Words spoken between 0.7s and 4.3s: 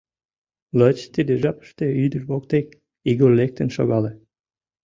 Лач тиде жапыште ӱдыр воктек Игорь лектын шогале.